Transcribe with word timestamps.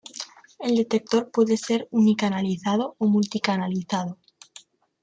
El 0.57 0.75
detector 0.77 1.29
puede 1.29 1.57
ser 1.57 1.87
uni-canalizado 1.91 2.95
o 2.97 3.05
multi-canalizado. 3.05 4.17